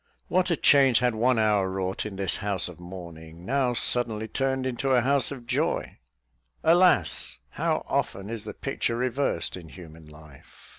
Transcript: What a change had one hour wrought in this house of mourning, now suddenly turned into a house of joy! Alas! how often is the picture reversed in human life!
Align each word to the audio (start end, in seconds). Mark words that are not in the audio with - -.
What 0.29 0.49
a 0.49 0.57
change 0.57 0.97
had 0.97 1.13
one 1.13 1.37
hour 1.37 1.69
wrought 1.69 2.07
in 2.07 2.15
this 2.15 2.37
house 2.37 2.67
of 2.67 2.79
mourning, 2.79 3.45
now 3.45 3.75
suddenly 3.75 4.27
turned 4.27 4.65
into 4.65 4.89
a 4.95 5.01
house 5.01 5.29
of 5.29 5.45
joy! 5.45 5.95
Alas! 6.63 7.37
how 7.51 7.85
often 7.87 8.27
is 8.27 8.43
the 8.43 8.53
picture 8.55 8.97
reversed 8.97 9.55
in 9.55 9.69
human 9.69 10.07
life! 10.07 10.69